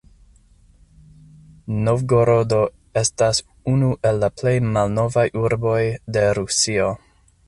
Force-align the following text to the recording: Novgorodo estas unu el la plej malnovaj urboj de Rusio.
Novgorodo 1.89 2.61
estas 3.03 3.41
unu 3.73 3.91
el 4.13 4.19
la 4.23 4.31
plej 4.41 4.57
malnovaj 4.71 5.27
urboj 5.43 5.79
de 6.17 6.25
Rusio. 6.39 6.89